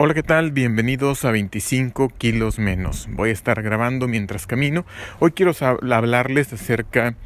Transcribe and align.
Hola, 0.00 0.14
¿qué 0.14 0.22
tal? 0.22 0.52
Bienvenidos 0.52 1.24
a 1.24 1.32
25 1.32 2.10
kilos 2.10 2.60
menos. 2.60 3.08
Voy 3.10 3.30
a 3.30 3.32
estar 3.32 3.60
grabando 3.62 4.06
mientras 4.06 4.46
camino. 4.46 4.86
Hoy 5.18 5.32
quiero 5.32 5.50
hablarles 5.60 6.52
acerca 6.52 7.16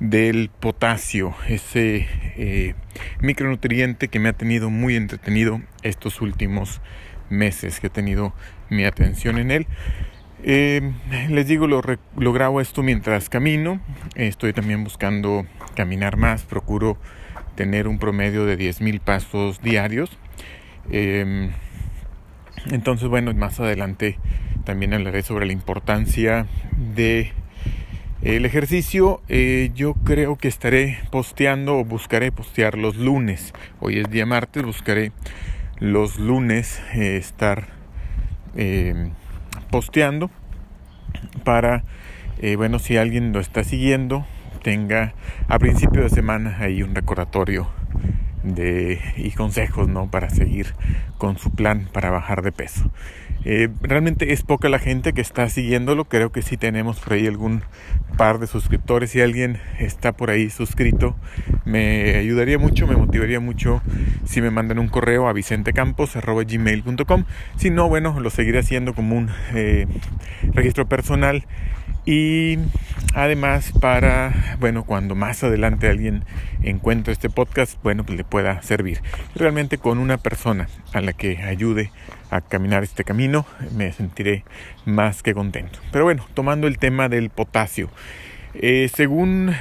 del 0.00 0.50
potasio, 0.50 1.36
ese 1.46 2.08
eh, 2.36 2.74
micronutriente 3.20 4.08
que 4.08 4.18
me 4.18 4.28
ha 4.28 4.32
tenido 4.32 4.70
muy 4.70 4.96
entretenido 4.96 5.60
estos 5.84 6.20
últimos 6.20 6.80
meses, 7.30 7.78
que 7.78 7.86
he 7.86 7.90
tenido 7.90 8.34
mi 8.70 8.84
atención 8.86 9.38
en 9.38 9.52
él. 9.52 9.68
Eh, 10.42 10.82
les 11.28 11.46
digo, 11.46 11.68
lo, 11.68 12.32
grabo 12.32 12.60
esto 12.60 12.82
mientras 12.82 13.28
camino. 13.28 13.80
Estoy 14.16 14.52
también 14.52 14.82
buscando 14.82 15.46
caminar 15.76 16.16
más. 16.16 16.42
Procuro 16.42 16.98
tener 17.54 17.86
un 17.86 18.00
promedio 18.00 18.46
de 18.46 18.58
10.000 18.58 18.98
pasos 18.98 19.62
diarios. 19.62 20.10
Eh, 20.90 21.52
entonces, 22.70 23.08
bueno, 23.08 23.32
más 23.34 23.60
adelante 23.60 24.18
también 24.64 24.94
hablaré 24.94 25.22
sobre 25.22 25.46
la 25.46 25.52
importancia 25.52 26.46
de 26.94 27.32
el 28.22 28.44
ejercicio. 28.44 29.22
Eh, 29.28 29.70
yo 29.74 29.94
creo 29.94 30.36
que 30.36 30.48
estaré 30.48 30.98
posteando 31.10 31.78
o 31.78 31.84
buscaré 31.84 32.32
postear 32.32 32.76
los 32.76 32.96
lunes. 32.96 33.52
Hoy 33.80 33.98
es 33.98 34.10
día 34.10 34.26
martes, 34.26 34.64
buscaré 34.64 35.12
los 35.78 36.18
lunes 36.18 36.82
eh, 36.94 37.16
estar 37.16 37.68
eh, 38.56 39.10
posteando 39.70 40.30
para, 41.44 41.84
bueno, 42.56 42.78
si 42.78 42.96
alguien 42.96 43.32
lo 43.32 43.40
está 43.40 43.62
siguiendo, 43.62 44.26
tenga 44.62 45.14
a 45.48 45.58
principio 45.58 46.02
de 46.02 46.10
semana 46.10 46.56
ahí 46.58 46.82
un 46.82 46.94
recordatorio 46.94 47.68
y 49.16 49.30
consejos 49.32 49.88
¿no? 49.88 50.10
para 50.10 50.30
seguir 50.30 50.74
con 51.18 51.38
su 51.38 51.50
plan 51.50 51.88
para 51.92 52.10
bajar 52.10 52.42
de 52.42 52.52
peso. 52.52 52.90
Eh, 53.48 53.68
realmente 53.80 54.32
es 54.32 54.42
poca 54.42 54.68
la 54.68 54.80
gente 54.80 55.12
que 55.12 55.20
está 55.20 55.48
siguiéndolo, 55.48 56.06
creo 56.06 56.32
que 56.32 56.42
sí 56.42 56.56
tenemos 56.56 56.98
por 56.98 57.12
ahí 57.12 57.28
algún 57.28 57.62
par 58.16 58.40
de 58.40 58.48
suscriptores. 58.48 59.10
Si 59.10 59.20
alguien 59.20 59.60
está 59.78 60.12
por 60.12 60.30
ahí 60.30 60.50
suscrito, 60.50 61.14
me 61.64 62.16
ayudaría 62.16 62.58
mucho, 62.58 62.88
me 62.88 62.96
motivaría 62.96 63.38
mucho 63.38 63.82
si 64.24 64.40
me 64.40 64.50
mandan 64.50 64.80
un 64.80 64.88
correo 64.88 65.28
a 65.28 65.32
vicentecampos.gmail.com. 65.32 67.24
Si 67.56 67.70
no, 67.70 67.88
bueno, 67.88 68.18
lo 68.18 68.30
seguiré 68.30 68.58
haciendo 68.58 68.94
como 68.94 69.16
un 69.16 69.30
eh, 69.54 69.86
registro 70.52 70.88
personal 70.88 71.46
y 72.06 72.58
además 73.14 73.72
para, 73.80 74.56
bueno, 74.60 74.84
cuando 74.84 75.16
más 75.16 75.42
adelante 75.42 75.88
alguien 75.88 76.24
encuentre 76.62 77.12
este 77.12 77.28
podcast, 77.28 77.82
bueno, 77.82 78.04
pues 78.04 78.16
le 78.16 78.24
pueda 78.24 78.62
servir. 78.62 79.02
Realmente 79.34 79.76
con 79.76 79.98
una 79.98 80.16
persona 80.16 80.68
a 80.92 81.00
la 81.00 81.12
que 81.12 81.38
ayude 81.42 81.90
a 82.30 82.40
caminar 82.40 82.84
este 82.84 83.02
camino, 83.02 83.44
me 83.76 83.92
sentiré 83.92 84.44
más 84.84 85.22
que 85.24 85.34
contento. 85.34 85.80
Pero 85.90 86.04
bueno, 86.04 86.26
tomando 86.34 86.68
el 86.68 86.78
tema 86.78 87.08
del 87.08 87.28
potasio. 87.28 87.90
Eh, 88.54 88.88
según 88.94 89.54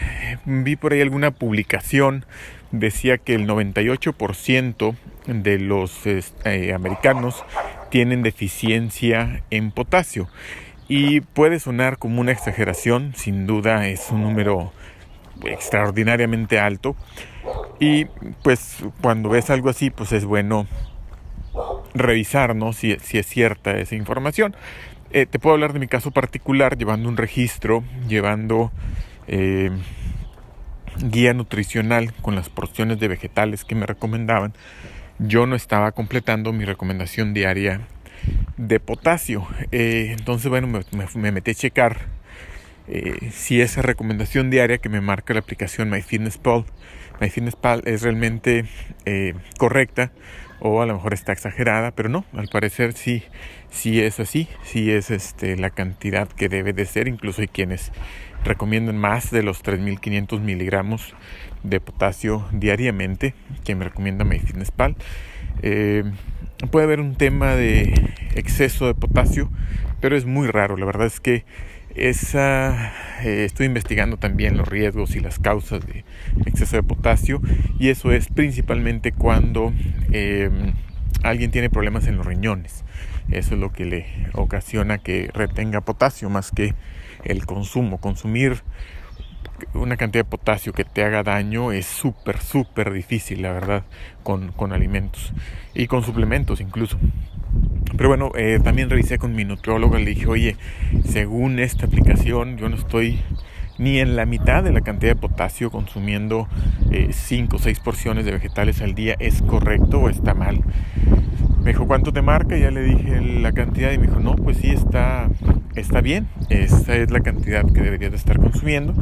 vi 0.45 0.75
por 0.75 0.93
ahí 0.93 1.01
alguna 1.01 1.31
publicación, 1.31 2.25
decía 2.71 3.17
que 3.17 3.35
el 3.35 3.47
98% 3.47 4.95
de 5.27 5.59
los 5.59 6.01
eh, 6.05 6.73
americanos 6.73 7.43
tienen 7.89 8.23
deficiencia 8.23 9.43
en 9.49 9.71
potasio. 9.71 10.29
Y 10.87 11.21
puede 11.21 11.59
sonar 11.59 11.97
como 11.97 12.21
una 12.21 12.31
exageración, 12.31 13.13
sin 13.15 13.47
duda 13.47 13.87
es 13.87 14.11
un 14.11 14.21
número 14.21 14.71
extraordinariamente 15.43 16.59
alto. 16.59 16.95
Y 17.79 18.05
pues 18.43 18.77
cuando 19.01 19.29
ves 19.29 19.49
algo 19.49 19.69
así, 19.69 19.89
pues 19.89 20.11
es 20.11 20.25
bueno 20.25 20.67
revisar 21.93 22.55
¿no? 22.55 22.73
si, 22.73 22.97
si 23.01 23.17
es 23.17 23.25
cierta 23.25 23.71
esa 23.77 23.95
información. 23.95 24.55
Eh, 25.11 25.25
te 25.25 25.39
puedo 25.39 25.53
hablar 25.53 25.73
de 25.73 25.79
mi 25.79 25.87
caso 25.87 26.11
particular, 26.11 26.77
llevando 26.77 27.07
un 27.09 27.17
registro, 27.17 27.83
llevando 28.07 28.71
eh, 29.27 29.71
guía 30.97 31.33
nutricional 31.33 32.13
con 32.21 32.35
las 32.35 32.49
porciones 32.49 32.99
de 32.99 33.07
vegetales 33.07 33.63
que 33.65 33.75
me 33.75 33.85
recomendaban. 33.85 34.53
Yo 35.19 35.45
no 35.45 35.55
estaba 35.55 35.91
completando 35.93 36.51
mi 36.51 36.65
recomendación 36.65 37.33
diaria 37.33 37.81
de 38.57 38.79
potasio. 38.79 39.47
Eh, 39.71 40.15
entonces, 40.17 40.49
bueno, 40.49 40.67
me, 41.15 41.31
metí 41.31 41.51
a 41.51 41.53
checar 41.53 41.97
eh, 42.87 43.31
si 43.31 43.61
esa 43.61 43.81
recomendación 43.81 44.49
diaria 44.49 44.77
que 44.77 44.89
me 44.89 45.01
marca 45.01 45.33
la 45.33 45.39
aplicación 45.39 45.89
MyFitnessPal, 45.89 46.65
MyFitnessPal 47.19 47.81
es 47.85 48.01
realmente 48.01 48.65
eh, 49.05 49.33
correcta 49.57 50.11
o 50.59 50.81
a 50.81 50.85
lo 50.85 50.93
mejor 50.95 51.13
está 51.13 51.31
exagerada, 51.31 51.91
pero 51.91 52.09
no, 52.09 52.25
al 52.33 52.47
parecer 52.47 52.93
sí, 52.93 53.23
sí 53.69 54.01
es 54.01 54.19
así, 54.19 54.47
sí 54.63 54.91
es 54.91 55.11
este, 55.11 55.57
la 55.57 55.69
cantidad 55.69 56.27
que 56.27 56.49
debe 56.49 56.73
de 56.73 56.85
ser, 56.85 57.07
incluso 57.07 57.41
hay 57.41 57.47
quienes 57.47 57.91
recomiendan 58.43 58.97
más 58.97 59.31
de 59.31 59.43
los 59.43 59.63
3.500 59.63 60.39
miligramos 60.39 61.13
de 61.63 61.79
potasio 61.79 62.47
diariamente, 62.51 63.33
que 63.63 63.75
me 63.75 63.85
recomienda 63.85 64.23
MyFitnessPal. 64.23 64.95
Puede 66.71 66.85
haber 66.85 66.99
un 66.99 67.15
tema 67.15 67.55
de 67.55 67.93
exceso 68.35 68.87
de 68.87 68.93
potasio, 68.93 69.49
pero 70.01 70.15
es 70.15 70.25
muy 70.25 70.47
raro. 70.47 70.77
La 70.77 70.85
verdad 70.85 71.07
es 71.07 71.19
que 71.19 71.45
esa, 71.95 72.93
eh, 73.23 73.45
estoy 73.45 73.67
investigando 73.67 74.17
también 74.17 74.57
los 74.57 74.67
riesgos 74.67 75.15
y 75.15 75.21
las 75.21 75.39
causas 75.39 75.85
de 75.85 76.03
exceso 76.45 76.75
de 76.75 76.83
potasio 76.83 77.41
y 77.79 77.89
eso 77.89 78.11
es 78.11 78.27
principalmente 78.27 79.13
cuando 79.13 79.73
em, 80.11 80.73
alguien 81.23 81.51
tiene 81.51 81.69
problemas 81.69 82.07
en 82.07 82.17
los 82.17 82.25
riñones. 82.25 82.83
Eso 83.31 83.55
es 83.55 83.59
lo 83.59 83.71
que 83.71 83.85
le 83.85 84.05
ocasiona 84.33 84.97
que 84.99 85.29
retenga 85.33 85.81
potasio 85.81 86.29
más 86.29 86.51
que 86.51 86.75
el 87.23 87.45
consumo. 87.45 87.99
Consumir 87.99 88.61
una 89.73 89.97
cantidad 89.97 90.23
de 90.23 90.29
potasio 90.29 90.73
que 90.73 90.83
te 90.83 91.03
haga 91.03 91.23
daño 91.23 91.71
es 91.71 91.85
súper, 91.85 92.39
súper 92.39 92.91
difícil, 92.91 93.41
la 93.41 93.51
verdad, 93.51 93.83
con, 94.23 94.51
con, 94.51 94.73
alimentos 94.73 95.33
y 95.73 95.87
con 95.87 96.03
suplementos 96.03 96.61
incluso. 96.61 96.97
Pero 97.97 98.09
bueno, 98.09 98.31
eh, 98.35 98.59
también 98.63 98.89
revisé 98.89 99.17
con 99.17 99.35
mi 99.35 99.45
nutrióloga, 99.45 99.99
le 99.99 100.11
dije, 100.11 100.27
oye, 100.27 100.57
según 101.05 101.59
esta 101.59 101.85
aplicación, 101.85 102.57
yo 102.57 102.67
no 102.67 102.75
estoy 102.75 103.21
ni 103.77 103.99
en 103.99 104.15
la 104.15 104.25
mitad 104.25 104.63
de 104.63 104.71
la 104.71 104.81
cantidad 104.81 105.13
de 105.13 105.19
potasio 105.19 105.69
consumiendo 105.69 106.47
5 107.11 107.55
o 107.55 107.59
6 107.59 107.79
porciones 107.79 108.25
de 108.25 108.31
vegetales 108.31 108.81
al 108.81 108.95
día, 108.95 109.15
¿es 109.19 109.41
correcto 109.41 109.99
o 109.99 110.09
está 110.09 110.33
mal? 110.33 110.61
Me 111.61 111.71
dijo, 111.71 111.87
¿cuánto 111.87 112.13
te 112.13 112.21
marca? 112.21 112.57
Ya 112.57 112.71
le 112.71 112.83
dije 112.83 113.21
la 113.21 113.51
cantidad 113.51 113.91
y 113.91 113.97
me 113.97 114.07
dijo, 114.07 114.19
no, 114.19 114.35
pues 114.35 114.57
sí, 114.57 114.69
está, 114.69 115.29
está 115.75 116.01
bien. 116.01 116.27
Esa 116.49 116.95
es 116.95 117.11
la 117.11 117.21
cantidad 117.21 117.65
que 117.65 117.81
deberías 117.81 118.11
de 118.11 118.17
estar 118.17 118.39
consumiendo. 118.39 118.93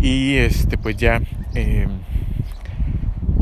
Y 0.00 0.36
este, 0.36 0.78
pues 0.78 0.96
ya 0.96 1.22
eh, 1.54 1.86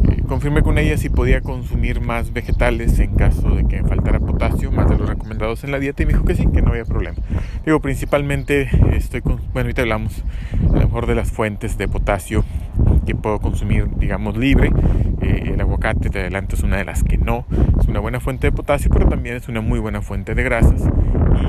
eh, 0.09 0.23
confirmé 0.29 0.63
con 0.63 0.79
ella 0.79 0.97
si 0.97 1.09
podía 1.09 1.41
consumir 1.41 2.01
más 2.01 2.33
vegetales 2.33 2.99
en 2.99 3.15
caso 3.15 3.55
de 3.55 3.67
que 3.67 3.83
faltara 3.83 4.21
potasio, 4.21 4.71
más 4.71 4.89
de 4.89 4.99
los 4.99 5.09
recomendados 5.09 5.65
en 5.65 5.73
la 5.73 5.79
dieta. 5.79 6.03
Y 6.03 6.07
me 6.07 6.13
dijo 6.13 6.25
que 6.25 6.35
sí, 6.35 6.47
que 6.53 6.63
no 6.63 6.71
había 6.71 6.85
problema. 6.85 7.19
Digo, 7.65 7.81
principalmente 7.81 8.71
estoy 8.97 9.23
con, 9.23 9.37
bueno, 9.53 9.67
ahorita 9.67 9.83
hablamos 9.83 10.23
a 10.71 10.75
lo 10.75 10.81
mejor 10.81 11.07
de 11.07 11.15
las 11.15 11.31
fuentes 11.31 11.79
de 11.79 11.89
potasio 11.89 12.45
que 13.05 13.15
puedo 13.15 13.41
consumir, 13.41 13.89
digamos, 13.97 14.37
libre. 14.37 14.73
Eh, 15.21 15.51
el 15.55 15.61
aguacate, 15.61 16.11
te 16.11 16.21
adelanto, 16.21 16.57
es 16.57 16.63
una 16.63 16.77
de 16.77 16.85
las 16.85 17.03
que 17.03 17.19
no. 17.19 17.47
Es 17.81 17.87
una 17.87 18.01
buena 18.01 18.21
fuente 18.21 18.47
de 18.47 18.53
potasio, 18.53 18.91
pero 18.93 19.09
también 19.09 19.37
es 19.37 19.49
una 19.49 19.61
muy 19.61 19.79
buena 19.79 20.03
fuente 20.03 20.35
de 20.35 20.43
grasas. 20.43 20.83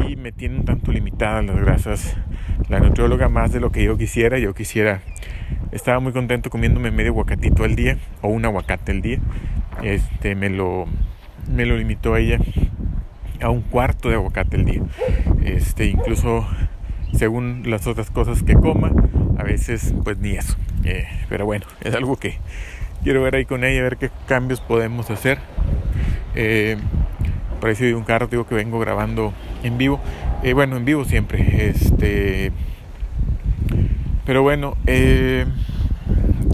Y 0.08 0.16
me 0.16 0.32
tiene 0.32 0.58
un 0.58 0.66
tanto 0.66 0.92
limitadas 0.92 1.46
las 1.46 1.56
grasas 1.58 2.18
la 2.70 2.80
nutrióloga 2.80 3.30
más 3.30 3.52
de 3.52 3.60
lo 3.60 3.72
que 3.72 3.84
yo 3.84 3.98
quisiera. 3.98 4.40
Yo 4.40 4.54
quisiera, 4.54 5.02
estaba 5.72 6.00
muy 6.00 6.12
contento 6.12 6.50
comiéndome 6.50 6.92
medio 6.92 7.12
aguacatito 7.12 7.64
al 7.64 7.76
día 7.76 7.98
o 8.22 8.30
un 8.30 8.46
aguacate 8.46 8.92
al 8.92 9.02
día. 9.02 9.20
Este, 9.82 10.36
me 10.36 10.50
lo, 10.50 10.86
me 11.52 11.66
lo 11.66 11.78
limitó 11.78 12.16
ella 12.16 12.40
a 13.42 13.50
un 13.50 13.62
cuarto 13.62 14.10
de 14.10 14.16
aguacate 14.16 14.58
al 14.58 14.66
día. 14.66 14.82
Este, 15.44 15.86
incluso 15.86 16.48
según 17.14 17.64
las 17.66 17.86
otras 17.88 18.10
cosas 18.10 18.44
que 18.44 18.54
coma, 18.54 18.92
a 19.38 19.44
veces 19.44 19.94
pues 20.04 20.18
ni 20.18 20.32
eso. 20.32 20.56
Eh, 20.84 21.08
pero 21.30 21.46
bueno, 21.46 21.66
es 21.82 21.94
algo 21.96 22.18
que 22.18 22.38
quiero 23.04 23.22
ver 23.22 23.36
ahí 23.36 23.46
con 23.46 23.64
ella, 23.64 23.82
ver 23.82 23.98
qué 23.98 24.10
cambios 24.28 24.62
podemos 24.62 25.10
hacer. 25.10 25.40
Eh, 26.36 26.78
parece 27.60 27.86
de 27.86 27.96
un 27.96 28.04
cardio 28.04 28.48
que 28.48 28.56
vengo 28.56 28.80
grabando 28.80 29.34
en 29.64 29.78
vivo. 29.78 30.00
Eh, 30.44 30.54
bueno, 30.54 30.78
en 30.78 30.86
vivo 30.86 31.06
siempre. 31.06 31.70
Este, 31.70 32.52
pero 34.26 34.42
bueno, 34.42 34.76
eh, 34.88 35.46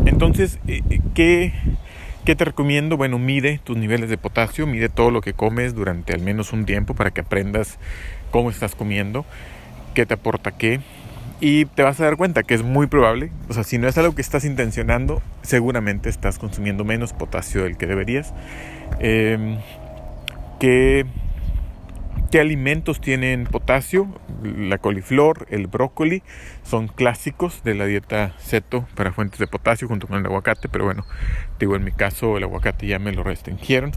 entonces, 0.06 0.60
¿qué, 1.14 1.54
¿qué 2.26 2.36
te 2.36 2.46
recomiendo? 2.46 2.98
Bueno, 2.98 3.20
mide 3.20 3.60
tus 3.64 3.78
niveles 3.78 4.10
de 4.10 4.18
potasio, 4.18 4.68
mide 4.68 4.90
todo 4.90 5.12
lo 5.12 5.22
que 5.22 5.34
comes 5.34 5.76
durante 5.76 6.14
al 6.14 6.22
menos 6.22 6.52
un 6.52 6.66
tiempo 6.66 6.96
para 6.96 7.12
que 7.12 7.22
aprendas 7.22 7.78
cómo 8.32 8.50
estás 8.50 8.76
comiendo, 8.76 9.26
qué 9.94 10.06
te 10.06 10.16
aporta 10.16 10.52
qué 10.52 10.80
y 11.42 11.66
te 11.66 11.84
vas 11.84 12.00
a 12.00 12.06
dar 12.06 12.18
cuenta 12.18 12.44
que 12.44 12.54
es 12.54 12.64
muy 12.64 12.88
probable, 12.88 13.32
o 13.48 13.54
sea, 13.54 13.64
si 13.64 13.78
no 13.78 13.88
es 13.88 13.98
algo 13.98 14.16
que 14.16 14.22
estás 14.22 14.46
intencionando, 14.46 15.22
seguramente 15.42 16.10
estás 16.10 16.40
consumiendo 16.40 16.84
menos 16.84 17.14
potasio 17.14 17.64
del 17.64 17.78
que 17.78 17.88
deberías. 17.88 18.34
Em, 19.00 19.58
que 20.60 21.06
¿Qué 22.32 22.40
alimentos 22.40 23.02
tienen 23.02 23.46
potasio? 23.46 24.08
La 24.44 24.78
coliflor, 24.78 25.48
el 25.50 25.66
brócoli, 25.66 26.22
son 26.62 26.88
clásicos 26.88 27.64
de 27.64 27.74
la 27.74 27.88
dieta 27.88 28.36
ceto 28.38 28.86
para 28.94 29.12
fuentes 29.12 29.40
de 29.40 29.48
potasio 29.48 29.88
junto 29.88 30.06
con 30.06 30.20
el 30.20 30.26
aguacate, 30.28 30.70
pero 30.70 30.86
bueno, 30.86 31.06
digo, 31.60 31.76
en 31.76 31.84
mi 31.84 31.92
caso 31.92 32.38
el 32.38 32.44
aguacate 32.44 32.86
ya 32.86 33.00
me 33.00 33.14
lo 33.14 33.24
restringieron. 33.24 33.94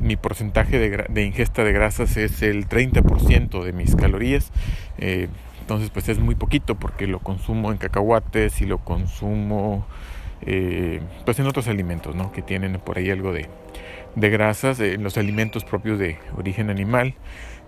Mi 0.00 0.14
porcentaje 0.14 0.78
de, 0.78 1.24
ingesta 1.24 1.64
de 1.64 1.72
grasas 1.72 2.16
es 2.16 2.42
el 2.42 2.68
30% 2.68 3.64
de 3.64 3.72
mis 3.72 3.96
calorías, 3.96 4.52
eh, 4.98 5.26
entonces 5.62 5.90
pues 5.90 6.08
es 6.08 6.18
muy 6.18 6.34
poquito 6.34 6.74
porque 6.74 7.06
lo 7.06 7.20
consumo 7.20 7.70
en 7.70 7.78
cacahuates 7.78 8.60
y 8.60 8.66
lo 8.66 8.78
consumo 8.78 9.86
eh, 10.44 11.00
pues 11.24 11.38
en 11.38 11.46
otros 11.46 11.68
alimentos, 11.68 12.16
¿no? 12.16 12.32
Que 12.32 12.42
tienen 12.42 12.80
por 12.80 12.98
ahí 12.98 13.10
algo 13.10 13.32
de, 13.32 13.48
de 14.16 14.30
grasas, 14.30 14.80
en 14.80 15.04
los 15.04 15.16
alimentos 15.16 15.64
propios 15.64 16.00
de 16.00 16.18
origen 16.36 16.68
animal. 16.68 17.14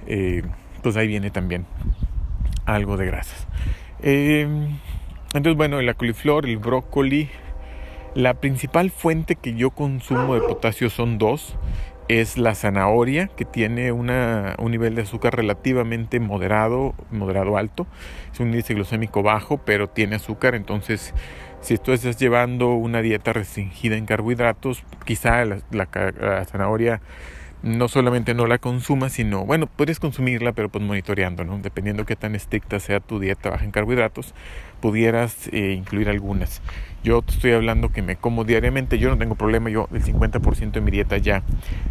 Eh, 0.09 0.43
pues 0.83 0.97
ahí 0.97 1.07
viene 1.07 1.31
también 1.31 1.67
algo 2.67 2.97
de 2.97 3.07
grasas. 3.07 3.47
Eh, 4.03 4.49
entonces, 5.33 5.57
bueno, 5.57 5.81
la 5.81 5.95
coliflor, 5.95 6.47
el 6.47 6.59
brócoli, 6.59 7.31
la 8.17 8.35
principal 8.35 8.91
fuente 8.91 9.37
que 9.37 9.55
yo 9.55 9.71
consumo 9.71 10.35
de 10.35 10.41
potasio 10.41 10.91
son 10.91 11.17
dos. 11.17 11.57
Es 12.07 12.37
la 12.37 12.55
zanahoria, 12.55 13.29
que 13.29 13.47
tiene 13.47 13.91
una, 13.91 14.57
un 14.59 14.73
nivel 14.73 14.95
de 14.95 15.03
azúcar 15.03 15.37
relativamente 15.37 16.21
moderado, 16.21 16.95
moderado 17.11 17.57
alto. 17.57 17.87
Es 18.33 18.41
un 18.41 18.49
índice 18.49 18.75
glucémico 18.75 19.23
bajo, 19.23 19.59
pero 19.59 19.89
tiene 19.89 20.17
azúcar. 20.17 20.55
Entonces, 20.55 21.15
si 21.63 21.79
tú 21.79 21.93
estás 21.93 22.19
llevando 22.19 22.75
una 22.75 23.01
dieta 23.01 23.33
restringida 23.33 23.97
en 23.97 24.05
carbohidratos, 24.05 24.85
quizá 25.07 25.45
la 25.45 26.45
zanahoria 26.45 27.01
no 27.65 27.89
solamente 27.89 28.35
no 28.35 28.47
la 28.47 28.59
consumas, 28.59 29.15
sino, 29.15 29.47
bueno, 29.47 29.67
puedes 29.67 29.99
consumirla, 29.99 30.53
pero 30.53 30.69
pues 30.69 30.85
monitoreando, 30.85 31.45
¿no? 31.45 31.59
Dependiendo 31.59 32.05
qué 32.05 32.15
tan 32.15 32.35
estricta 32.35 32.79
sea 32.79 33.01
tu 33.01 33.19
dieta 33.19 33.49
baja 33.49 33.65
en 33.65 33.71
carbohidratos, 33.71 34.35
pudieras 34.83 35.49
eh, 35.51 35.73
incluir 35.73 36.11
algunas. 36.11 36.61
Yo 37.03 37.23
te 37.23 37.33
estoy 37.33 37.53
hablando 37.53 37.89
que 37.89 38.03
me 38.03 38.17
como 38.17 38.45
diariamente, 38.45 38.99
yo 38.99 39.09
no 39.09 39.17
tengo 39.17 39.35
problema, 39.35 39.71
yo 39.71 39.89
el 39.95 40.03
50% 40.03 40.73
de 40.73 40.81
mi 40.83 40.91
dieta 40.91 41.17
ya 41.17 41.43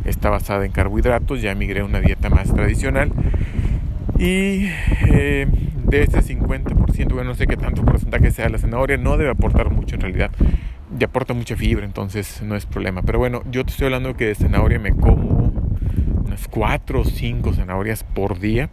está 0.06 0.30
basada 0.30 0.64
en 0.64 0.72
carbohidratos, 0.72 1.42
ya 1.42 1.56
migré 1.56 1.80
a 1.80 1.86
una 1.86 2.02
dieta 2.02 2.30
más 2.30 2.54
tradicional. 2.54 3.12
Y 4.20 4.70
eh, 5.08 5.48
de 5.86 6.04
ese 6.04 6.22
50%, 6.22 7.14
bueno, 7.14 7.32
no 7.32 7.36
sé 7.36 7.48
qué 7.48 7.58
tanto 7.58 7.84
porcentaje 7.84 8.30
sea 8.30 8.48
la 8.50 8.60
zanahoria, 8.60 8.98
no 8.98 9.18
debe 9.18 9.32
aportar 9.32 9.72
mucho 9.72 9.96
en 9.96 10.02
realidad. 10.02 10.30
Ya 11.00 11.08
aporta 11.08 11.34
mucha 11.34 11.56
fibra, 11.56 11.84
entonces 11.84 12.44
no 12.44 12.56
es 12.56 12.68
problema. 12.68 13.02
Pero 13.02 13.18
bueno, 13.18 13.42
yo 13.50 13.66
te 13.66 13.72
estoy 13.72 13.86
hablando 13.86 14.16
que 14.16 14.28
de 14.28 14.36
zanahoria 14.36 14.78
me 14.78 14.92
como 14.92 15.33
unas 16.34 16.48
4 16.48 17.02
o 17.02 17.06
5 17.06 17.54
zanahorias 17.54 18.04
por 18.04 18.40
día. 18.40 18.70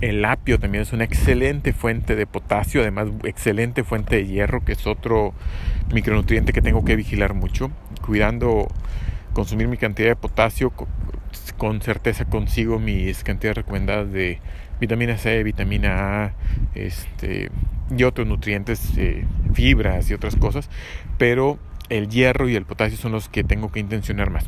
El 0.00 0.24
apio 0.24 0.58
también 0.58 0.82
es 0.82 0.92
una 0.92 1.04
excelente 1.04 1.72
fuente 1.72 2.16
de 2.16 2.26
potasio, 2.26 2.80
además 2.80 3.08
excelente 3.24 3.84
fuente 3.84 4.16
de 4.16 4.26
hierro, 4.26 4.64
que 4.64 4.72
es 4.72 4.86
otro 4.86 5.34
micronutriente 5.92 6.52
que 6.52 6.62
tengo 6.62 6.84
que 6.84 6.96
vigilar 6.96 7.34
mucho. 7.34 7.70
Cuidando 8.06 8.68
consumir 9.34 9.68
mi 9.68 9.76
cantidad 9.76 10.08
de 10.08 10.16
potasio, 10.16 10.72
con 11.58 11.82
certeza 11.82 12.24
consigo 12.24 12.78
mis 12.78 13.22
cantidades 13.24 13.58
recomendadas 13.58 14.10
de 14.10 14.38
vitamina 14.80 15.18
C, 15.18 15.42
vitamina 15.42 16.24
A, 16.24 16.32
este, 16.74 17.50
y 17.94 18.02
otros 18.04 18.26
nutrientes, 18.26 18.96
eh, 18.96 19.26
fibras 19.52 20.08
y 20.08 20.14
otras 20.14 20.36
cosas, 20.36 20.70
pero 21.18 21.58
el 21.90 22.08
hierro 22.08 22.48
y 22.48 22.56
el 22.56 22.64
potasio 22.64 22.96
son 22.96 23.12
los 23.12 23.28
que 23.28 23.44
tengo 23.44 23.70
que 23.70 23.80
intencionar 23.80 24.30
más. 24.30 24.46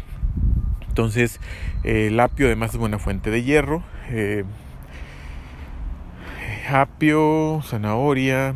Entonces, 0.93 1.41
el 1.85 2.21
apio 2.21 2.44
además 2.44 2.73
es 2.73 2.77
buena 2.77 2.99
fuente 2.99 3.31
de 3.31 3.43
hierro. 3.43 3.83
Eh, 4.11 4.44
apio, 6.71 7.62
zanahoria. 7.65 8.55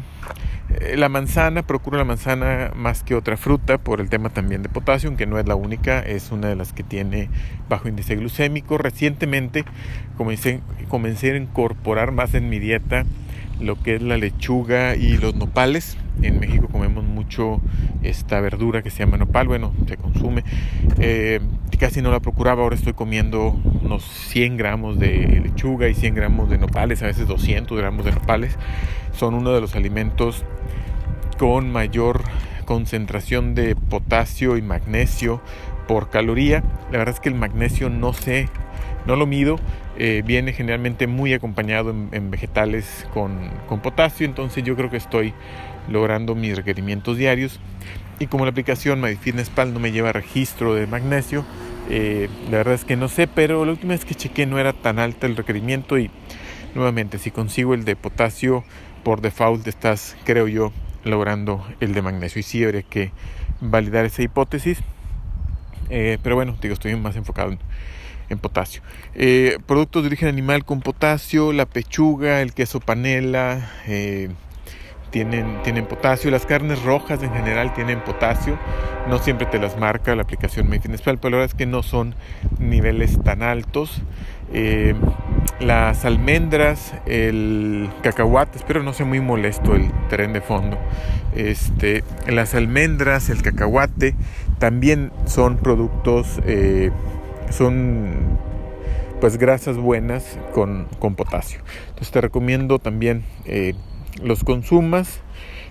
Eh, 0.69 0.99
la 0.99 1.09
manzana, 1.09 1.62
procuro 1.62 1.97
la 1.97 2.05
manzana 2.05 2.73
más 2.77 3.03
que 3.03 3.15
otra 3.15 3.38
fruta 3.38 3.79
por 3.79 4.03
el 4.03 4.11
tema 4.11 4.29
también 4.29 4.62
de 4.62 4.69
potasio, 4.69 5.09
aunque 5.09 5.25
no 5.25 5.38
es 5.38 5.49
la 5.49 5.55
única, 5.55 6.00
es 6.00 6.31
una 6.31 6.49
de 6.49 6.56
las 6.56 6.75
que 6.75 6.83
tiene 6.83 7.31
bajo 7.71 7.88
índice 7.88 8.17
glucémico. 8.17 8.77
Recientemente 8.77 9.65
comencé, 10.19 10.61
comencé 10.91 11.32
a 11.32 11.37
incorporar 11.37 12.12
más 12.12 12.35
en 12.35 12.50
mi 12.50 12.59
dieta 12.59 13.05
lo 13.61 13.82
que 13.82 13.94
es 13.94 14.03
la 14.03 14.19
lechuga 14.19 14.94
y 14.94 15.17
los 15.17 15.35
nopales. 15.35 15.97
En 16.23 16.41
México 16.41 16.69
comemos 16.69 17.05
mucho 17.05 17.61
esta 18.03 18.41
verdura 18.41 18.83
que 18.83 18.91
se 18.91 19.01
llama 19.01 19.17
nopal, 19.17 19.49
bueno, 19.49 19.73
se 19.87 19.97
consume. 19.97 20.45
Eh, 20.99 21.41
casi 21.79 22.01
no 22.01 22.11
la 22.11 22.21
procuraba, 22.21 22.63
ahora 22.63 22.75
estoy 22.75 22.95
comiendo 22.95 23.57
unos 23.83 24.05
100 24.05 24.57
gramos 24.57 24.99
de 24.99 25.41
lechuga 25.45 25.89
y 25.89 25.95
100 25.95 26.15
gramos 26.15 26.49
de 26.49 26.59
nopales, 26.59 27.03
a 27.03 27.07
veces 27.07 27.29
200 27.29 27.77
gramos 27.77 28.05
de 28.05 28.13
nopales. 28.13 28.57
Son 29.13 29.35
uno 29.35 29.53
de 29.53 29.61
los 29.61 29.75
alimentos 29.77 30.45
con 31.39 31.71
mayor 31.71 32.23
concentración 32.65 33.55
de 33.55 33.77
potasio 33.77 34.57
y 34.57 34.63
magnesio 34.63 35.41
por 35.87 36.11
caloría. 36.11 36.63
La 36.91 36.99
verdad 36.99 37.15
es 37.15 37.21
que 37.21 37.29
el 37.29 37.35
magnesio 37.35 37.91
no 37.91 38.13
sé, 38.13 38.49
no 39.07 39.17
lo 39.17 39.27
mido, 39.27 39.59
eh, 39.99 40.23
viene 40.27 40.53
generalmente 40.53 41.07
muy 41.07 41.33
acompañado 41.33 41.91
en, 41.91 42.31
vegetales 42.31 43.07
con, 43.15 43.39
con, 43.69 43.81
potasio, 43.81 44.27
entonces 44.27 44.65
yo 44.65 44.77
creo 44.77 44.91
que 44.91 44.97
estoy 44.97 45.33
logrando 45.88 46.35
mis 46.35 46.56
requerimientos 46.56 47.17
diarios. 47.17 47.61
Y 48.19 48.27
como 48.27 48.44
la 48.44 48.50
aplicación 48.50 49.00
MyFitnessPal 49.00 49.75
no 49.75 49.81
me 49.81 49.93
lleva 49.93 50.12
registro 50.12 50.75
de 50.75 50.87
magnesio, 50.87 51.44
eh, 51.88 52.29
la 52.50 52.59
verdad 52.59 52.75
es 52.75 52.85
que 52.85 52.97
no 52.97 53.09
sé, 53.09 53.27
pero 53.27 53.65
la 53.65 53.73
última 53.73 53.93
vez 53.93 54.05
que 54.05 54.15
chequé 54.15 54.47
no 54.47 54.59
era 54.59 54.73
tan 54.73 54.99
alta 54.99 55.27
el 55.27 55.37
requerimiento 55.37 55.99
y 55.99 56.11
nuevamente 56.75 57.19
si 57.19 57.31
consigo 57.31 57.75
el 57.75 57.85
de 57.85 57.94
potasio 57.94 58.65
por 59.05 59.21
default 59.21 59.67
estás, 59.67 60.17
creo 60.25 60.49
yo, 60.49 60.73
logrando 61.05 61.65
el 61.81 61.94
de 61.94 62.03
magnesio. 62.03 62.41
Y 62.41 62.43
sí 62.43 62.65
habría 62.65 62.82
que 62.82 63.12
validar 63.61 64.05
esa 64.05 64.23
hipótesis. 64.23 64.81
Eh, 65.91 66.19
pero 66.23 66.35
bueno, 66.35 66.56
digo, 66.61 66.75
estoy 66.75 66.97
más 66.97 67.15
enfocado 67.17 67.56
en, 68.29 68.39
potasio. 68.39 68.82
Eh, 69.15 69.59
productos 69.67 70.03
de 70.03 70.09
origen 70.09 70.29
animal 70.29 70.65
con 70.65 70.81
potasio, 70.81 71.53
la 71.53 71.67
pechuga, 71.67 72.43
el 72.43 72.53
queso 72.53 72.81
panela, 72.81 73.71
tienen, 75.17 75.63
tienen 75.63 75.87
potasio. 75.87 76.31
Las 76.31 76.45
carnes 76.45 76.83
rojas 76.83 77.23
en 77.23 77.33
general 77.33 77.73
tienen 77.73 78.01
potasio. 78.01 78.59
No 79.09 79.19
siempre 79.19 79.47
te 79.47 79.59
las 79.59 79.79
marca 79.79 80.15
la 80.15 80.25
aplicación 80.25 80.69
Medicine 80.69 80.99
pero 80.99 81.31
la 81.31 81.37
verdad 81.39 81.45
es 81.47 81.55
que 81.55 81.65
no 81.65 81.83
son 81.83 82.15
niveles 82.59 83.19
tan 83.25 83.43
altos. 83.43 84.03
Eh, 84.53 84.95
las 85.59 86.05
almendras, 86.05 86.93
el 87.06 87.89
cacahuate, 88.03 88.58
espero 88.58 88.82
no 88.82 88.93
sea 88.93 89.06
muy 89.06 89.20
molesto 89.20 89.75
el 89.75 89.91
tren 90.11 90.35
de 90.35 90.43
fondo. 90.43 90.77
Este, 91.35 92.05
las 92.29 92.55
almendras, 92.55 93.31
el 93.31 93.41
cacahuate 93.41 94.15
también 94.58 95.13
son 95.25 95.56
productos 95.56 96.41
son 97.49 98.39
pues 99.19 99.39
grasas 99.39 99.79
buenas 99.79 100.39
con, 100.53 100.89
potasio. 101.17 101.61
Entonces 101.89 102.11
te 102.11 102.20
recomiendo 102.20 102.79
también 102.79 103.25
eh, 103.46 103.73
los 104.23 104.44
consumas 104.44 105.20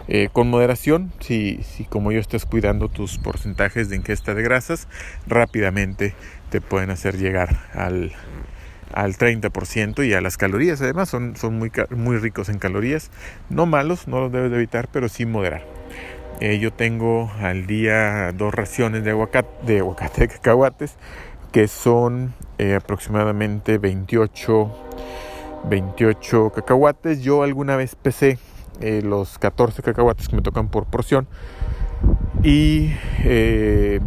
eh, 0.08 0.30
con 0.32 0.50
moderación. 0.50 1.12
Si, 1.20 1.60
si 1.64 1.84
como 1.86 2.12
yo 2.12 2.20
estás 2.20 2.46
cuidando 2.46 2.90
tus 2.90 3.18
porcentajes 3.18 3.90
de 3.90 3.96
ingesta 3.96 4.34
de 4.34 4.44
grasas, 4.44 4.88
rápidamente 5.28 6.14
te 6.50 6.62
pueden 6.62 6.90
hacer 6.90 7.18
llegar 7.18 7.58
al, 7.74 8.14
al 8.94 9.16
30% 9.16 10.08
y 10.08 10.14
a 10.14 10.22
las 10.22 10.38
calorías. 10.38 10.82
Además 10.82 11.10
son, 11.10 11.36
son 11.36 11.58
muy, 11.58 11.72
muy 11.90 12.18
ricos 12.18 12.50
en 12.50 12.60
calorías. 12.60 13.12
No 13.50 13.66
malos, 13.66 14.08
no 14.08 14.22
los 14.22 14.32
debes 14.32 14.52
de 14.52 14.58
evitar, 14.58 14.90
pero 14.92 15.10
sí 15.10 15.26
moderar. 15.26 15.66
Eh, 16.42 16.60
yo 16.60 16.74
tengo 16.74 17.32
al 17.40 17.66
día 17.66 18.32
dos 18.34 18.54
raciones 18.54 19.04
de 19.06 19.12
aguacate, 19.12 19.66
de 19.66 19.80
aguacate 19.80 20.28
cacahuates 20.28 20.98
que 21.54 21.70
son 21.70 22.34
eh, 22.58 22.76
aproximadamente 22.76 23.78
28, 23.78 24.72
28 25.70 26.52
cacahuates. 26.54 27.22
Yo 27.22 27.44
alguna 27.44 27.76
vez 27.76 27.96
pesé 27.96 28.38
eh, 28.82 29.02
los 29.04 29.38
14 29.38 29.82
cacahuates 29.82 30.28
que 30.28 30.36
me 30.36 30.42
tocan 30.42 30.68
por 30.68 30.86
porción 30.86 31.28
y 32.44 32.92
eh, 33.24 34.00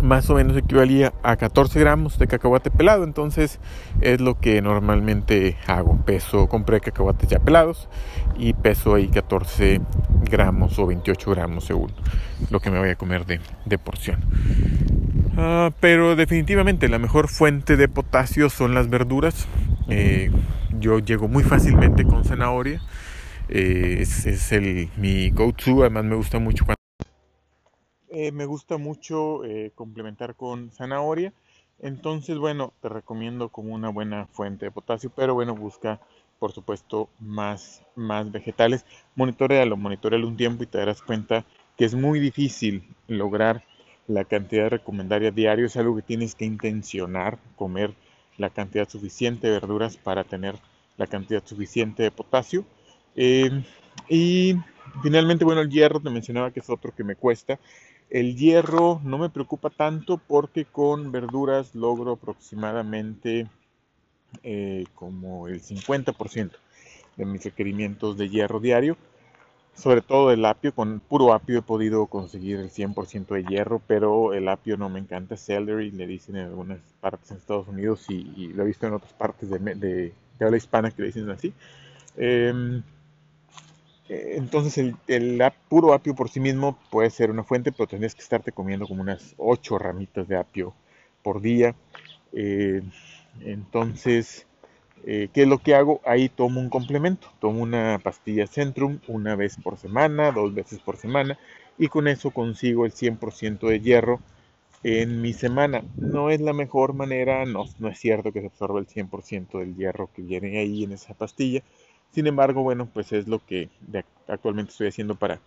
más 0.00 0.30
o 0.30 0.34
menos 0.34 0.56
equivalía 0.56 1.12
a 1.22 1.36
14 1.36 1.78
gramos 1.78 2.18
de 2.18 2.26
cacahuate 2.26 2.70
pelado. 2.70 3.04
Entonces 3.04 3.60
es 4.00 4.20
lo 4.20 4.38
que 4.38 4.62
normalmente 4.62 5.56
hago. 5.66 5.96
Peso, 6.04 6.48
compré 6.48 6.80
cacahuates 6.80 7.28
ya 7.28 7.38
pelados 7.38 7.88
y 8.38 8.54
peso 8.54 8.94
ahí 8.94 9.08
14 9.08 9.80
gramos 10.30 10.78
o 10.78 10.86
28 10.86 11.30
gramos 11.30 11.64
según 11.64 11.92
lo 12.50 12.60
que 12.60 12.70
me 12.70 12.78
voy 12.78 12.90
a 12.90 12.96
comer 12.96 13.26
de, 13.26 13.40
de 13.66 13.78
porción. 13.78 14.20
Ah, 15.36 15.70
pero 15.80 16.16
definitivamente 16.16 16.88
la 16.88 16.98
mejor 16.98 17.28
fuente 17.28 17.76
de 17.76 17.88
potasio 17.88 18.50
son 18.50 18.74
las 18.74 18.88
verduras. 18.88 19.46
Eh, 19.90 20.30
yo 20.78 21.00
llego 21.00 21.28
muy 21.28 21.42
fácilmente 21.42 22.04
con 22.04 22.24
zanahoria. 22.24 22.80
Eh, 23.48 23.98
es, 24.00 24.52
el, 24.52 24.88
mi 24.96 25.30
go-to. 25.30 25.80
Además 25.80 26.04
me 26.04 26.16
gusta 26.16 26.38
mucho 26.38 26.64
cuando... 26.64 26.80
Eh, 28.08 28.32
me 28.32 28.44
gusta 28.44 28.76
mucho 28.76 29.42
complementar 29.74 30.34
con 30.34 30.70
zanahoria. 30.70 31.32
Entonces, 31.80 32.38
bueno, 32.38 32.72
te 32.82 32.88
recomiendo 32.88 33.48
como 33.48 33.74
una 33.74 33.88
buena 33.88 34.26
fuente 34.26 34.66
de 34.66 34.70
potasio, 34.70 35.10
pero 35.14 35.34
bueno, 35.34 35.54
busca 35.54 36.00
por 36.38 36.52
supuesto 36.52 37.08
más, 37.20 37.82
más 37.94 38.30
vegetales. 38.32 38.84
Monitorealo, 39.14 39.76
monitorealo 39.76 40.26
un 40.26 40.36
tiempo 40.36 40.62
y 40.62 40.66
te 40.66 40.78
darás 40.78 41.02
cuenta 41.02 41.44
que 41.76 41.84
es 41.84 41.94
muy 41.94 42.18
difícil 42.18 42.82
lograr 43.08 43.64
la 44.06 44.24
cantidad 44.24 44.70
recomendaria 44.70 45.30
diario. 45.30 45.66
Es 45.66 45.76
algo 45.76 45.96
que 45.96 46.02
tienes 46.02 46.34
que 46.34 46.46
intencionar, 46.46 47.38
comer 47.56 47.94
la 48.40 48.50
cantidad 48.50 48.88
suficiente 48.88 49.46
de 49.46 49.52
verduras 49.52 49.96
para 49.98 50.24
tener 50.24 50.56
la 50.96 51.06
cantidad 51.06 51.44
suficiente 51.44 52.02
de 52.02 52.10
potasio. 52.10 52.64
Eh, 53.14 53.50
y 54.08 54.54
finalmente, 55.02 55.44
bueno, 55.44 55.60
el 55.60 55.70
hierro, 55.70 56.00
te 56.00 56.10
mencionaba 56.10 56.50
que 56.50 56.60
es 56.60 56.70
otro 56.70 56.94
que 56.94 57.04
me 57.04 57.16
cuesta. 57.16 57.60
El 58.08 58.36
hierro 58.36 59.00
no 59.04 59.18
me 59.18 59.28
preocupa 59.28 59.68
tanto 59.70 60.16
porque 60.16 60.64
con 60.64 61.12
verduras 61.12 61.74
logro 61.74 62.12
aproximadamente 62.12 63.46
eh, 64.42 64.84
como 64.94 65.46
el 65.46 65.60
50% 65.60 66.52
de 67.16 67.26
mis 67.26 67.44
requerimientos 67.44 68.16
de 68.16 68.30
hierro 68.30 68.58
diario. 68.58 68.96
Sobre 69.74 70.02
todo 70.02 70.30
el 70.30 70.44
apio, 70.44 70.74
con 70.74 71.00
puro 71.00 71.32
apio 71.32 71.58
he 71.58 71.62
podido 71.62 72.06
conseguir 72.06 72.58
el 72.58 72.70
100% 72.70 73.34
de 73.34 73.44
hierro, 73.44 73.80
pero 73.86 74.34
el 74.34 74.48
apio 74.48 74.76
no 74.76 74.90
me 74.90 74.98
encanta. 75.00 75.36
Celery 75.36 75.90
le 75.90 76.06
dicen 76.06 76.36
en 76.36 76.46
algunas 76.46 76.80
partes 77.00 77.30
en 77.30 77.38
Estados 77.38 77.68
Unidos 77.68 78.04
y, 78.08 78.48
lo 78.48 78.62
he 78.62 78.66
visto 78.66 78.86
en 78.86 78.94
otras 78.94 79.12
partes 79.14 79.48
de, 79.48 79.58
de, 79.58 80.12
habla 80.40 80.56
hispana 80.56 80.90
que 80.90 81.02
le 81.02 81.06
dicen 81.08 81.30
así. 81.30 81.54
Em, 82.16 82.82
eh, 84.10 84.34
entonces 84.36 84.92
el, 85.06 85.52
puro 85.68 85.94
apio 85.94 86.14
por 86.14 86.28
sí 86.28 86.40
mismo 86.40 86.76
puede 86.90 87.10
ser 87.10 87.30
una 87.30 87.44
fuente, 87.44 87.72
pero 87.72 87.86
tendrías 87.86 88.14
que 88.14 88.22
estarte 88.22 88.52
comiendo 88.52 88.86
como 88.86 89.02
unas 89.02 89.34
8 89.38 89.78
ramitas 89.78 90.28
de 90.28 90.36
apio 90.36 90.74
por 91.22 91.40
día. 91.40 91.74
Eh, 92.32 92.82
entonces, 93.40 94.46
eh, 95.04 95.28
¿qué 95.32 95.42
es 95.42 95.48
lo 95.48 95.58
que 95.58 95.74
hago? 95.74 96.00
Ahí 96.04 96.28
tomo 96.28 96.60
un 96.60 96.70
complemento, 96.70 97.28
tomo 97.40 97.62
una 97.62 97.98
pastilla 98.02 98.46
Centrum 98.46 99.00
una 99.08 99.36
vez 99.36 99.56
por 99.56 99.76
semana, 99.78 100.32
dos 100.32 100.54
veces 100.54 100.80
por 100.80 100.96
semana, 100.96 101.38
y 101.78 101.88
con 101.88 102.08
eso 102.08 102.30
consigo 102.30 102.84
el 102.86 102.92
100% 102.92 103.68
de 103.68 103.80
hierro 103.80 104.20
en 104.82 105.20
mi 105.22 105.32
semana. 105.32 105.82
No 105.96 106.30
es 106.30 106.40
la 106.40 106.52
mejor 106.52 106.94
manera, 106.94 107.44
no, 107.44 107.64
no 107.78 107.88
es 107.88 107.98
cierto 107.98 108.32
que 108.32 108.40
se 108.40 108.46
absorba 108.46 108.80
el 108.80 108.86
100% 108.86 109.58
del 109.58 109.76
hierro 109.76 110.10
que 110.14 110.22
viene 110.22 110.58
ahí 110.58 110.84
en 110.84 110.92
esa 110.92 111.14
pastilla, 111.14 111.62
sin 112.12 112.26
embargo, 112.26 112.62
bueno, 112.62 112.88
pues 112.92 113.12
es 113.12 113.28
lo 113.28 113.44
que 113.44 113.68
actualmente 114.26 114.72
estoy 114.72 114.88
haciendo 114.88 115.14
para 115.14 115.40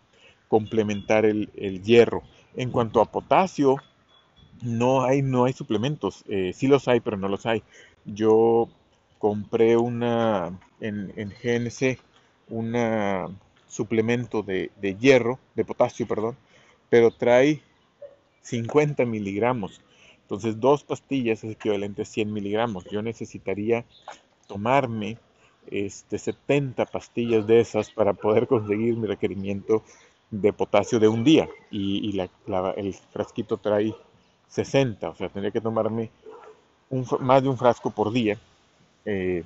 complementar 0.48 1.26
el, 1.26 1.50
hierro. 1.84 2.24
En 2.56 2.72
cuanto 2.72 3.02
a 3.02 3.12
potasio, 3.12 3.78
no 4.62 5.04
hay, 5.04 5.22
no 5.22 5.46
hay 5.46 5.54
suplementos. 5.54 6.24
Eh, 6.30 6.52
sí 6.54 6.68
los 6.68 6.88
hay, 6.88 7.00
pero 7.02 7.18
no 7.18 7.28
los 7.28 7.46
hay. 7.46 7.64
Yo 8.06 8.70
compré 9.24 9.78
una 9.78 10.60
en, 10.82 11.14
GNC 11.42 11.98
un 12.50 12.76
suplemento 13.70 14.44
de, 14.44 14.70
de, 14.82 14.98
hierro, 14.98 15.40
de 15.56 15.64
potasio, 15.64 16.06
perdón, 16.06 16.36
pero 16.90 17.10
trae 17.10 17.62
50 18.42 19.06
miligramos. 19.06 19.80
Entonces, 20.24 20.60
dos 20.60 20.84
pastillas 20.84 21.42
es 21.46 21.52
equivalente 21.52 22.02
a 22.02 22.06
100 22.06 22.34
miligramos. 22.34 22.84
Yo 22.92 23.02
necesitaría 23.02 23.86
tomarme 24.46 25.18
este, 25.68 26.18
70 26.18 26.86
pastillas 26.88 27.48
de 27.48 27.62
esas 27.62 27.92
para 27.92 28.12
poder 28.12 28.46
conseguir 28.46 28.98
mi 28.98 29.08
requerimiento 29.08 29.84
de 30.32 30.52
potasio 30.52 31.00
de 31.00 31.08
un 31.08 31.24
día 31.24 31.48
y, 31.72 32.20
el 32.76 32.94
frasquito 33.14 33.56
trae 33.56 33.96
60, 34.50 35.08
o 35.08 35.16
sea, 35.16 35.30
tendría 35.30 35.52
que 35.52 35.62
tomarme 35.62 36.12
más 37.22 37.42
de 37.42 37.48
un 37.48 37.58
frasco 37.58 37.90
por 37.90 38.12
día 38.12 38.38
eh, 39.06 39.44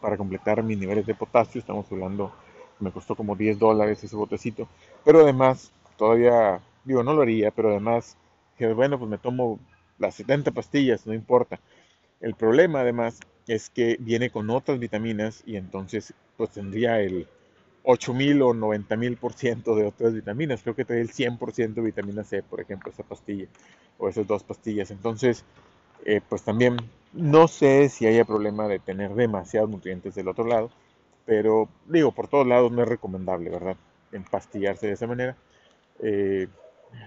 para 0.00 0.16
completar 0.16 0.62
mis 0.62 0.78
niveles 0.78 1.06
de 1.06 1.14
potasio. 1.14 1.60
Estamos 1.60 1.86
hablando, 1.90 2.32
me 2.78 2.90
costó 2.90 3.14
como 3.14 3.36
10 3.36 3.58
dólares 3.58 4.02
ese 4.02 4.16
botecito, 4.16 4.68
pero 5.04 5.20
además, 5.20 5.72
todavía, 5.96 6.60
digo, 6.84 7.02
no 7.02 7.14
lo 7.14 7.22
haría, 7.22 7.50
pero 7.50 7.70
además, 7.70 8.16
bueno, 8.74 8.98
pues 8.98 9.10
me 9.10 9.18
tomo 9.18 9.58
las 9.98 10.14
70 10.14 10.50
pastillas, 10.50 11.06
no 11.06 11.14
importa. 11.14 11.58
El 12.20 12.34
problema 12.34 12.80
además 12.80 13.20
es 13.46 13.70
que 13.70 13.96
viene 14.00 14.30
con 14.30 14.50
otras 14.50 14.78
vitaminas 14.78 15.42
y 15.46 15.56
entonces 15.56 16.12
pues 16.36 16.50
tendría 16.50 17.00
el 17.00 17.26
8000 17.84 18.42
o 18.42 18.54
90000 18.54 19.16
por 19.16 19.32
ciento 19.32 19.74
de 19.74 19.86
otras 19.86 20.12
vitaminas. 20.12 20.62
Creo 20.62 20.74
que 20.74 20.84
trae 20.84 21.00
el 21.00 21.10
100% 21.10 21.74
de 21.80 21.86
vitamina 21.86 22.24
C, 22.24 22.42
por 22.42 22.60
ejemplo, 22.60 22.90
esa 22.92 23.02
pastilla 23.02 23.46
o 23.98 24.08
esas 24.08 24.26
dos 24.26 24.42
pastillas. 24.44 24.90
Entonces, 24.90 25.44
eh, 26.04 26.20
pues 26.28 26.42
también 26.42 26.76
no 27.12 27.48
sé 27.48 27.88
si 27.88 28.06
haya 28.06 28.24
problema 28.24 28.68
de 28.68 28.78
tener 28.78 29.14
demasiados 29.14 29.70
nutrientes 29.70 30.14
del 30.14 30.28
otro 30.28 30.44
lado, 30.46 30.70
pero 31.26 31.68
digo, 31.86 32.12
por 32.12 32.28
todos 32.28 32.46
lados 32.46 32.72
no 32.72 32.82
es 32.82 32.88
recomendable, 32.88 33.50
¿verdad? 33.50 33.76
Empastillarse 34.12 34.86
de 34.86 34.92
esa 34.94 35.06
manera. 35.06 35.36
Eh, 36.00 36.48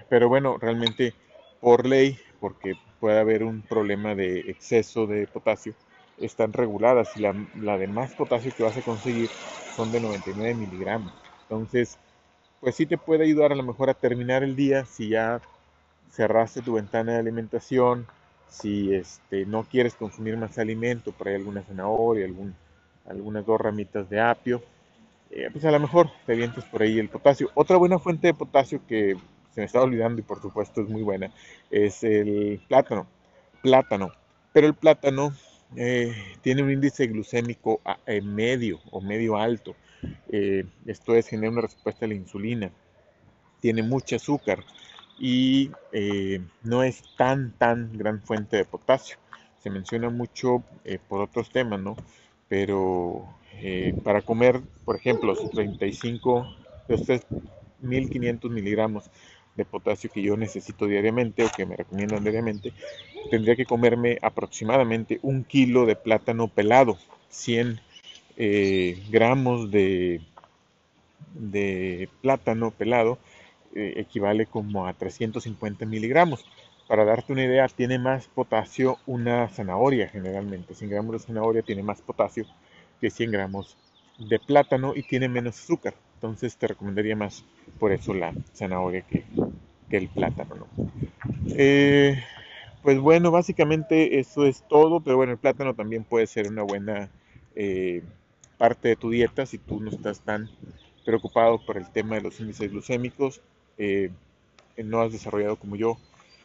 pero 0.09 0.29
bueno, 0.29 0.57
realmente 0.57 1.13
por 1.59 1.85
ley, 1.85 2.17
porque 2.39 2.75
puede 2.99 3.19
haber 3.19 3.43
un 3.43 3.61
problema 3.61 4.15
de 4.15 4.39
exceso 4.51 5.07
de 5.07 5.27
potasio, 5.27 5.73
están 6.17 6.53
reguladas 6.53 7.15
y 7.17 7.21
la, 7.21 7.35
la 7.55 7.77
de 7.77 7.87
más 7.87 8.15
potasio 8.15 8.53
que 8.55 8.63
vas 8.63 8.77
a 8.77 8.83
conseguir 8.83 9.31
son 9.69 9.91
de 9.91 9.99
99 9.99 10.55
miligramos. 10.55 11.13
Entonces, 11.43 11.99
pues 12.59 12.75
sí 12.75 12.85
te 12.85 12.97
puede 12.97 13.25
ayudar 13.25 13.51
a 13.51 13.55
lo 13.55 13.63
mejor 13.63 13.89
a 13.89 13.93
terminar 13.95 14.43
el 14.43 14.55
día 14.55 14.85
si 14.85 15.09
ya 15.09 15.41
cerraste 16.09 16.61
tu 16.61 16.73
ventana 16.73 17.13
de 17.13 17.19
alimentación, 17.19 18.07
si 18.53 18.93
este, 18.93 19.45
no 19.45 19.63
quieres 19.63 19.95
consumir 19.95 20.37
más 20.37 20.57
alimento, 20.59 21.11
por 21.11 21.27
ahí 21.27 21.35
alguna 21.35 21.63
zanahoria, 21.63 22.25
algún, 22.25 22.55
algunas 23.05 23.45
dos 23.45 23.59
ramitas 23.59 24.09
de 24.09 24.21
apio, 24.21 24.61
eh, 25.31 25.49
pues 25.51 25.65
a 25.65 25.71
lo 25.71 25.79
mejor 25.79 26.09
te 26.25 26.33
avientes 26.33 26.63
por 26.65 26.83
ahí 26.83 26.99
el 26.99 27.09
potasio. 27.09 27.49
Otra 27.55 27.77
buena 27.77 27.97
fuente 27.97 28.27
de 28.27 28.33
potasio 28.35 28.85
que 28.87 29.17
se 29.51 29.61
me 29.61 29.65
está 29.65 29.81
olvidando 29.81 30.19
y 30.19 30.23
por 30.23 30.41
supuesto 30.41 30.81
es 30.81 30.89
muy 30.89 31.01
buena 31.01 31.31
es 31.71 32.03
el 32.03 32.61
plátano. 32.67 33.07
Plátano. 33.63 34.11
Pero 34.53 34.67
el 34.67 34.75
plátano 34.75 35.33
eh, 35.75 36.13
tiene 36.41 36.61
un 36.61 36.71
índice 36.71 37.07
glucémico 37.07 37.81
medio 38.21 38.79
o 38.91 39.01
medio 39.01 39.37
alto. 39.37 39.75
Eh, 40.29 40.65
esto 40.85 41.15
es, 41.15 41.27
genera 41.27 41.51
una 41.51 41.61
respuesta 41.61 42.05
a 42.05 42.07
la 42.07 42.13
insulina. 42.13 42.71
Tiene 43.59 43.81
mucho 43.81 44.17
azúcar 44.17 44.63
y 45.19 45.71
no 46.63 46.83
es 46.83 47.03
tan, 47.17 47.51
tan 47.53 47.97
gran 47.97 48.21
fuente 48.21 48.57
de 48.57 48.65
potasio. 48.65 49.17
Se 49.59 49.69
menciona 49.69 50.09
mucho 50.09 50.63
por 51.07 51.21
otros 51.21 51.49
temas, 51.49 51.79
¿no? 51.79 51.95
Pero 52.49 53.25
para 54.03 54.21
comer, 54.21 54.61
por 54.83 54.99
los 55.23 55.49
35, 55.49 56.55
los 56.87 57.01
3.500 57.07 58.49
miligramos 58.49 59.09
de 59.55 59.65
potasio 59.65 60.09
que 60.11 60.21
yo 60.21 60.35
necesito 60.35 60.87
diariamente 60.87 61.43
o 61.43 61.51
que 61.55 61.65
me 61.65 61.75
recomiendan 61.75 62.23
diariamente, 62.23 62.73
tendría 63.29 63.55
que 63.55 63.65
comerme 63.65 64.17
aproximadamente 64.21 65.19
un 65.21 65.43
kilo 65.43 65.85
de 65.85 65.95
plátano 65.95 66.47
pelado, 66.47 66.97
100 67.29 67.79
eh, 68.35 69.03
gramos 69.09 69.69
de, 69.69 70.21
de 71.35 72.09
plátano 72.21 72.71
pelado 72.71 73.19
eh, 73.75 73.93
equivale 73.97 74.45
como 74.45 74.87
a 74.87 74.93
350 74.93 75.85
miligramos. 75.85 76.45
Para 76.87 77.05
darte 77.05 77.31
una 77.33 77.43
idea, 77.43 77.67
tiene 77.67 77.97
más 77.97 78.27
potasio 78.27 78.97
una 79.05 79.47
zanahoria 79.49 80.09
generalmente. 80.09 80.75
100 80.75 80.89
gramos 80.89 81.13
de 81.13 81.19
zanahoria 81.19 81.61
tiene 81.61 81.81
más 81.81 82.01
potasio 82.01 82.45
que 82.99 83.09
100 83.09 83.31
gramos 83.31 83.77
de 84.17 84.39
plátano 84.39 84.93
y 84.95 85.03
tiene 85.03 85.27
menos 85.29 85.59
azúcar. 85.59 85.93
Entonces 86.15 86.55
te 86.57 86.67
recomendaría 86.67 87.15
más 87.15 87.43
por 87.79 87.91
eso 87.91 88.13
la 88.13 88.33
zanahoria 88.53 89.01
que, 89.01 89.25
el 89.89 90.09
plátano. 90.09 90.67
Eh, 91.55 92.23
pues 92.81 92.99
bueno, 92.99 93.31
básicamente 93.31 94.19
eso 94.19 94.45
es 94.45 94.63
todo, 94.67 95.01
pero 95.01 95.17
bueno, 95.17 95.33
el 95.33 95.37
plátano 95.37 95.73
también 95.73 96.03
puede 96.03 96.27
ser 96.27 96.47
una 96.49 96.63
buena 96.63 97.09
eh, 97.55 98.03
parte 98.57 98.89
de 98.89 98.95
tu 98.95 99.09
dieta 99.09 99.45
si 99.45 99.57
tú 99.57 99.79
no 99.79 99.89
estás 99.89 100.21
tan 100.21 100.49
preocupado 101.05 101.59
por 101.65 101.77
el 101.77 101.89
tema 101.91 102.15
de 102.15 102.21
los 102.21 102.39
índices 102.39 102.71
glucémicos, 102.71 103.41
eh, 103.77 104.11
no 104.77 105.01
has 105.01 105.11
desarrollado 105.11 105.57
como 105.57 105.75
yo 105.75 105.97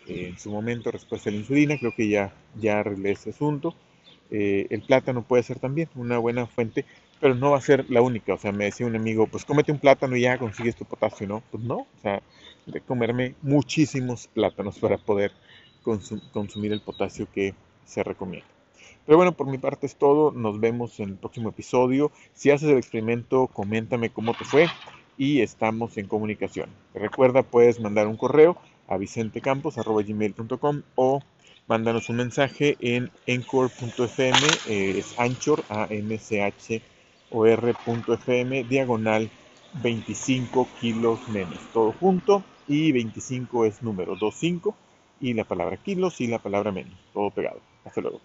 en 0.06 0.38
su 0.38 0.50
momento 0.50 0.90
respuesta 0.90 1.28
a 1.28 1.32
la 1.32 1.38
insulina, 1.38 1.76
creo 1.78 1.94
que 1.94 2.08
ya, 2.08 2.32
ya 2.58 2.80
arreglé 2.80 3.10
ese 3.10 3.30
asunto. 3.30 3.74
el 4.30 4.82
plátano 4.86 5.22
puede 5.22 5.42
ser 5.42 5.58
también 5.58 5.90
una 5.94 6.18
buena 6.18 6.46
fuente 6.46 6.86
pero 7.20 7.34
no 7.34 7.50
va 7.50 7.58
a 7.58 7.62
ser 7.62 7.88
la 7.90 8.02
única. 8.02 8.34
O 8.34 8.38
sea, 8.38 8.52
me 8.52 8.64
decía 8.64 8.86
un 8.86 8.96
amigo, 8.96 9.26
pues 9.26 9.44
cómete 9.44 9.72
un 9.72 9.78
plátano 9.78 10.16
y 10.16 10.22
ya 10.22 10.38
consigues 10.38 10.76
tu 10.76 10.84
potasio, 10.84 11.26
¿no? 11.26 11.42
Pues 11.50 11.62
no, 11.62 11.78
o 11.78 12.00
sea, 12.02 12.22
de 12.66 12.80
comerme 12.80 13.34
muchísimos 13.42 14.28
plátanos 14.28 14.78
para 14.78 14.98
poder 14.98 15.32
consumir 16.32 16.72
el 16.72 16.80
potasio 16.80 17.28
que 17.32 17.54
se 17.84 18.02
recomienda. 18.02 18.46
Pero 19.06 19.16
bueno, 19.16 19.32
por 19.32 19.46
mi 19.46 19.56
parte 19.56 19.86
es 19.86 19.96
todo. 19.96 20.32
Nos 20.32 20.60
vemos 20.60 21.00
en 21.00 21.10
el 21.10 21.16
próximo 21.16 21.48
episodio. 21.48 22.12
Si 22.34 22.50
haces 22.50 22.68
el 22.68 22.76
experimento, 22.76 23.46
coméntame 23.46 24.10
cómo 24.10 24.34
te 24.34 24.44
fue 24.44 24.68
y 25.18 25.42
estamos 25.42 25.98
en 25.98 26.06
comunicación. 26.06 26.70
Recuerda, 26.94 27.42
puedes 27.42 27.80
mandar 27.80 28.06
un 28.06 28.16
correo 28.16 28.56
a 28.86 28.96
vicentecampos.gmail.com 28.96 30.82
o 30.94 31.20
mándanos 31.66 32.08
un 32.08 32.16
mensaje 32.16 32.76
en 32.80 33.10
encore.fm, 33.26 34.38
eh, 34.68 34.98
es 34.98 35.14
anchor, 35.18 35.64
a 35.68 35.86
n 35.90 36.18
c 36.18 36.40
h 36.42 36.80
o 37.30 37.44
r.fm, 37.44 38.64
diagonal 38.64 39.28
25 39.82 40.66
kilos 40.80 41.28
menos, 41.28 41.58
todo 41.72 41.92
junto, 41.92 42.42
y 42.66 42.92
25 42.92 43.66
es 43.66 43.82
número 43.82 44.12
25, 44.12 44.74
y 45.20 45.34
la 45.34 45.44
palabra 45.44 45.76
kilos 45.76 46.20
y 46.20 46.28
la 46.28 46.38
palabra 46.38 46.72
menos, 46.72 46.94
todo 47.12 47.30
pegado. 47.30 47.60
Hasta 47.84 48.00
luego. 48.00 48.20